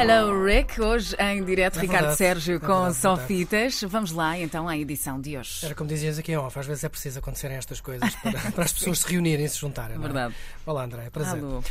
[0.00, 3.28] Hello Rick, hoje em direto É Ricardo verdade, Sérgio é com verdade, Só verdade.
[3.38, 3.80] Fitas.
[3.82, 5.64] Vamos lá então à edição de hoje.
[5.66, 8.64] Era como dizias aqui em off, às vezes é preciso acontecerem estas coisas para, para
[8.64, 9.96] as pessoas se reunirem e se juntarem.
[9.96, 9.98] é?
[10.00, 10.34] Verdade.
[10.64, 11.42] Olá, André, é prazer.
[11.42, 11.62] Alô.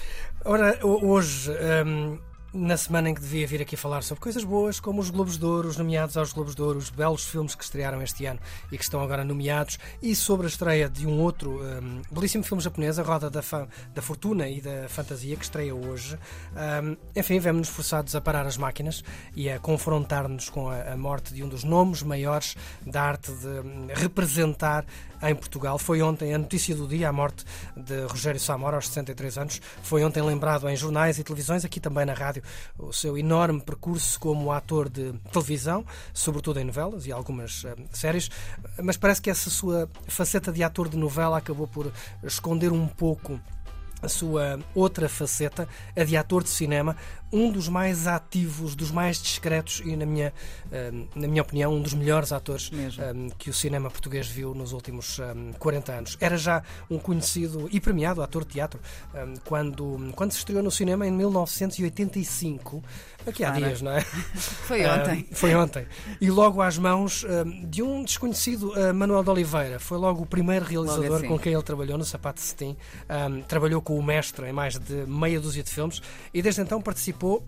[0.46, 1.50] Ora, ho- hoje,
[1.86, 2.20] hum,
[2.54, 5.46] na semana em que devia vir aqui falar sobre coisas boas, como os Globos de
[5.46, 8.40] Ouro, os nomeados aos Globos de Ouro, os belos filmes que estrearam este ano
[8.72, 12.64] e que estão agora nomeados, e sobre a estreia de um outro hum, belíssimo filme
[12.64, 13.42] japonês, A Roda da,
[13.94, 16.18] da Fortuna e da Fantasia, que estreia hoje.
[16.84, 19.04] Hum, enfim, vemos-nos forçados a parar as máquinas
[19.36, 22.56] e a confrontar-nos com a, a morte de um dos nomes maiores
[22.86, 24.86] da arte de hum, representar
[25.22, 25.78] em Portugal.
[25.78, 27.44] Foi ontem a notícia do dia, a morte
[27.76, 29.62] de Rogério Samora, aos 63 anos.
[29.84, 32.39] Foi ontem lembrado em jornais e televisões, aqui também na rádio,
[32.78, 38.30] o seu enorme percurso como ator de televisão, sobretudo em novelas e algumas eh, séries.
[38.82, 41.92] Mas parece que essa sua faceta de ator de novela acabou por
[42.24, 43.40] esconder um pouco
[44.02, 46.96] a sua outra faceta, a de ator de cinema,
[47.32, 50.34] um dos mais ativos, dos mais discretos e, na minha,
[50.72, 53.04] eh, na minha opinião, um dos melhores atores Mesmo.
[53.04, 56.18] eh, que o cinema português viu nos últimos eh, 40 anos.
[56.20, 58.80] Era já um conhecido e premiado ator de teatro
[59.14, 62.84] eh, quando, quando se estreou no cinema em 1985,
[63.28, 63.60] aqui há Para.
[63.68, 64.02] dias, não é?
[64.70, 65.28] Foi ontem.
[65.32, 65.88] foi ontem.
[66.20, 67.26] E logo às mãos
[67.68, 69.80] de um desconhecido Manuel de Oliveira.
[69.80, 71.28] Foi logo o primeiro realizador assim.
[71.28, 72.76] com quem ele trabalhou no Sapato Cetim.
[73.48, 76.00] Trabalhou com o mestre em mais de meia dúzia de filmes
[76.32, 77.44] e desde então participou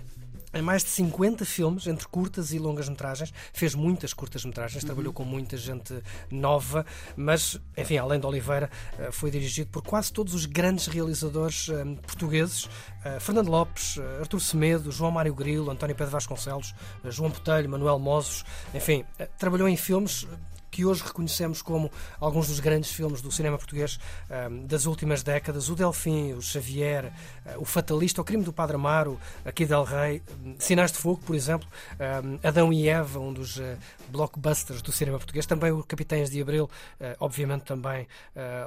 [0.52, 3.32] em mais de 50 filmes, entre curtas e longas metragens.
[3.54, 5.94] Fez muitas curtas metragens, trabalhou com muita gente
[6.32, 6.84] nova,
[7.16, 11.86] mas, enfim, além de Oliveira, eh, foi dirigido por quase todos os grandes realizadores eh,
[12.06, 12.68] portugueses.
[13.06, 16.74] Eh, Fernando Lopes, Artur Semedo, João Mário Grilo, António Pedro Vasconcelos,
[17.06, 19.06] João Botelho, Manuel Mozos, enfim,
[19.38, 20.28] trabalhou em filmes
[20.72, 25.70] que hoje reconhecemos como alguns dos grandes filmes do cinema português ahm, das últimas décadas,
[25.70, 27.12] o Delfim, o Xavier,
[27.46, 31.22] ah, o Fatalista, o Crime do Padre Amaro, aqui Del Rey, hum, Sinais de Fogo,
[31.26, 31.68] por exemplo,
[32.00, 33.78] ahm, Adão e Eva, um dos ah,
[34.10, 36.70] blockbusters do cinema português, também o Capitães de Abril,
[37.00, 38.08] ah, obviamente também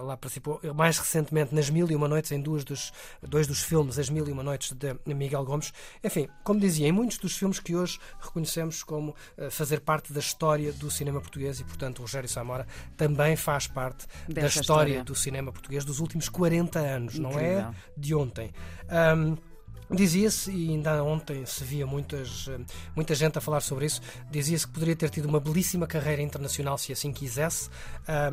[0.03, 2.93] lá participou, mais recentemente nas Mil e Uma Noites, em duas dos,
[3.23, 5.73] dois dos filmes, As Mil e Uma Noites de Miguel Gomes.
[6.03, 9.15] Enfim, como dizia, em muitos dos filmes que hoje reconhecemos como
[9.51, 12.67] fazer parte da história do cinema português e, portanto, o Rogério Samora
[12.97, 15.05] também faz parte da Desta história, história.
[15.05, 17.75] do cinema português dos últimos 40 anos, não é Incrível.
[17.97, 18.53] de ontem.
[18.89, 19.37] Ahm,
[19.91, 22.59] Dizia-se, e ainda ontem se via muitas, eh,
[22.97, 24.01] muita gente a falar sobre isso,
[24.31, 27.69] dizia-se que poderia ter tido uma belíssima carreira internacional se assim quisesse.
[28.09, 28.33] Ah,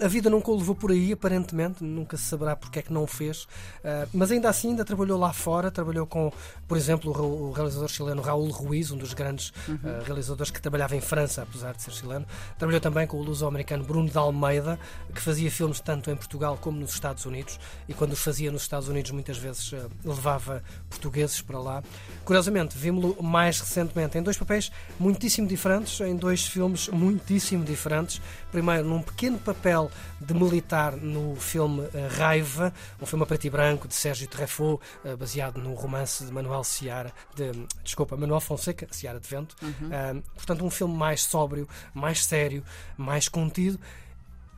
[0.00, 3.04] a vida nunca o levou por aí, aparentemente, nunca se saberá porque é que não
[3.04, 3.46] o fez,
[3.84, 6.32] Ah, mas ainda assim ainda trabalhou lá fora, trabalhou com,
[6.66, 10.96] por exemplo, o o realizador chileno Raul Ruiz, um dos grandes ah, realizadores que trabalhava
[10.96, 12.26] em França, apesar de ser chileno.
[12.58, 14.78] Trabalhou também com o luso-americano Bruno de Almeida,
[15.14, 17.58] que fazia filmes tanto em Portugal como nos Estados Unidos,
[17.88, 19.72] e quando os fazia nos Estados Unidos muitas vezes
[20.04, 21.82] levava portugueses para lá.
[22.24, 28.20] Curiosamente, vimos-lo mais recentemente em dois papéis muitíssimo diferentes, em dois filmes muitíssimo diferentes.
[28.50, 29.90] Primeiro, num pequeno papel
[30.20, 34.82] de militar no filme eh, Raiva, um filme a preto e branco de Sérgio Treffaut,
[35.04, 37.52] eh, baseado no romance de Manuel Seara, de,
[37.82, 39.56] desculpa, Manuel Fonseca, Seara de Vento.
[39.92, 42.64] Ah, portanto, um filme mais sóbrio, mais sério,
[42.96, 43.78] mais contido.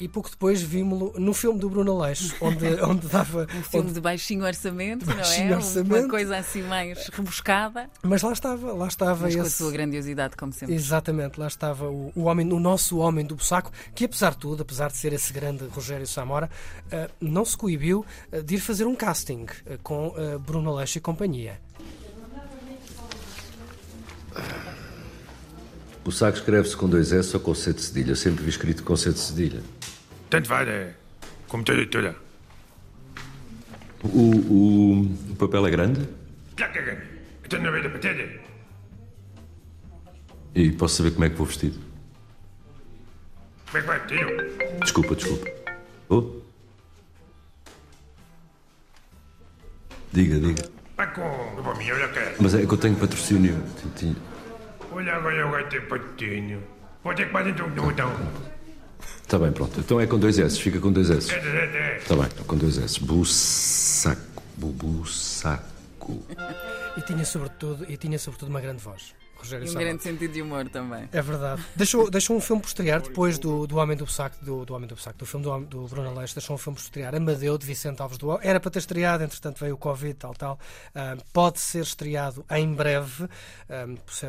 [0.02, 3.42] E pouco depois vimos-lo no filme do Bruno Aleixo, onde, onde dava.
[3.56, 5.56] Um filme onde- de baixinho orçamento, Baixinho não é?
[5.58, 5.94] orçamento.
[5.94, 9.56] Uma coisa assim mais rebuscada, Mas lá estava, lá estava mas com a esse.
[9.58, 10.74] sua grandiosidade, como sempre.
[10.74, 14.62] Exatamente, lá estava o, o homem, o nosso homem do Bussaco, que apesar de tudo,
[14.62, 16.50] apesar de ser esse grande Rogério Samora,
[16.90, 20.98] eh, não se coibiu eh, de ir fazer um casting eh, com eh, Bruno Aleixo
[20.98, 21.60] e companhia.
[26.04, 28.10] O saco escreve-se com dois S ou com C de cedilha.
[28.10, 29.62] Eu sempre vi escrito com C de cedilha.
[30.32, 30.94] Tanto faz, é.
[31.46, 32.16] Como tudo tudo.
[34.02, 36.08] O, o, o papel é grande?
[37.44, 38.40] Estou na beira da patente.
[40.54, 41.78] E posso saber como é que vou vestido?
[43.66, 44.80] Como é que vai, tio?
[44.80, 45.50] Desculpa, desculpa.
[46.08, 46.40] Oh?
[50.14, 50.70] Diga, diga.
[50.96, 52.32] Vai cá.
[52.40, 53.62] Mas é que eu tenho patrocínio.
[54.92, 56.62] Olha agora eu vai ter patinho.
[57.02, 58.52] Pode ter que então não então.
[59.22, 59.80] Está bem, pronto.
[59.80, 60.60] Então é com dois S.
[60.60, 61.32] Fica com dois S.
[61.98, 63.00] Está bem, com dois S.
[63.00, 64.20] Bussaco.
[64.56, 66.22] Bussaco.
[66.96, 69.14] E tinha sobretudo, e tinha sobretudo uma grande voz.
[69.42, 71.08] Rogério E um grande sentido de humor também.
[71.12, 71.62] É verdade.
[71.76, 74.88] Deixou, deixou um filme por estrear depois do, do Homem do Saco, do, do Homem
[74.88, 77.66] do Saco, do filme do, do Bruno Aleixo, deixou um filme por estrear, Amadeu, de
[77.66, 78.38] Vicente Alves do.
[78.40, 80.58] Era para ter estreado, entretanto veio o Covid, tal, tal.
[81.32, 83.28] Pode ser estreado em breve.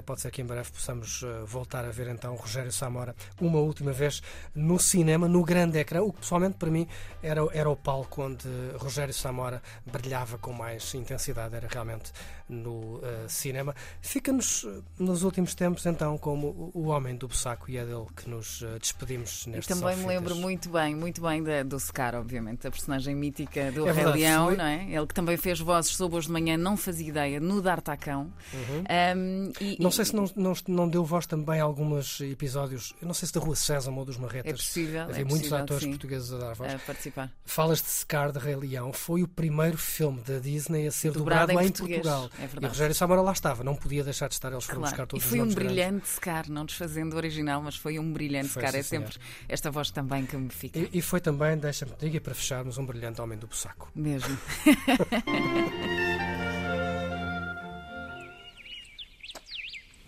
[0.06, 3.92] Pode ser- que em breve possamos ah, voltar a ver então Rogério Samora uma última
[3.92, 4.22] vez
[4.56, 6.88] no cinema, no grande ecrã, o que pessoalmente para mim
[7.22, 12.12] era, era o palco onde Rogério Samora brilhava com mais intensidade, era realmente
[12.50, 13.76] no ah, cinema.
[14.02, 18.30] Fica-nos ah, nos últimos tempos então como o- Homem do Bussaco e é dele que
[18.30, 22.16] nos ah, despedimos E neste também me lembro muito bem, muito bem da- do Scar,
[22.16, 24.84] obviamente, a personagem mítica do É Rei verdade, Leão, foi- não é?
[24.90, 28.32] Ele que também fez vozes sobre hoje de manhã, não fazia ideia, no D'Artacão.
[28.54, 29.76] Um, e- Uhum.
[29.80, 33.28] Não sei e- se não, não, não deu voz também a alguns episódios, não sei
[33.28, 34.52] se da Rua Sésamo ou dos Marretas.
[34.52, 35.90] É possível, Havia é muitos possível, atores sim.
[35.90, 36.74] portugueses a dar voz.
[36.74, 37.32] a participar.
[37.46, 41.48] Falas de Scar de Rei Leão, foi o primeiro filme da Disney a ser Dobrado
[41.48, 42.30] dobrado, em em, português, Portugal.
[42.40, 42.68] é e verdade.
[42.68, 45.08] Rogério Samora lá estava, não podia deixar de estar, eles foram buscar Claro.
[45.08, 48.50] E todos foi os um brilhante Scar, não desfazendo o original, mas foi um brilhante
[48.50, 49.16] sim, É sempre
[49.50, 50.80] esta voz também que me fica.
[50.80, 53.92] E, e foi também, deixa-me dizer, para fecharmos, um brilhante homem do Bussaco.
[53.96, 54.38] Mesmo.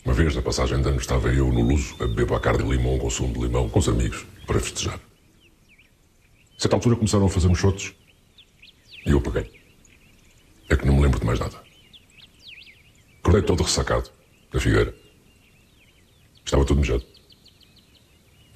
[0.06, 3.00] Uma vez, na passagem de ano, estava eu no Luso a beber bacar de limão
[3.00, 5.00] com sumo de limão com os amigos para festejar.
[6.58, 7.92] A certa altura começaram a fazer uns shots
[9.04, 9.52] e eu apaguei.
[10.70, 11.60] É que não me lembro de mais nada.
[13.20, 14.12] Acordei todo ressacado,
[14.56, 14.94] da figueira.
[16.46, 17.04] Estava todo mijado.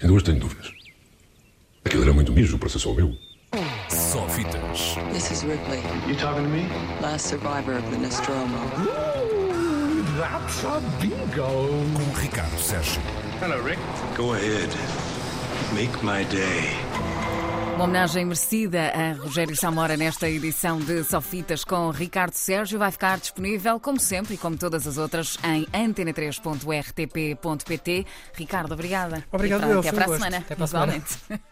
[0.02, 0.72] Ainda hoje tenho dúvidas.
[1.84, 3.14] Aquilo era muito mijo para ser só meu.
[3.90, 4.96] Só fitas.
[5.12, 6.68] This is Ripley, You talking to me?
[7.02, 8.58] last survivor of the Nostromo.
[10.18, 11.68] That's a bingo.
[11.94, 13.02] Com Ricardo Sérgio.
[13.42, 13.80] Hello, Rick.
[14.16, 14.70] Go ahead.
[15.74, 16.78] Make my day.
[17.80, 22.78] Uma homenagem merecida a Rogério Samora nesta edição de Sofitas com Ricardo Sérgio.
[22.78, 28.06] Vai ficar disponível, como sempre e como todas as outras, em antena3.rtp.pt.
[28.34, 29.24] Ricardo, obrigada.
[29.32, 29.80] Obrigado, E para- eu.
[29.80, 30.20] Até para a gosto.
[30.20, 30.38] semana.
[30.40, 31.02] Até para a semana.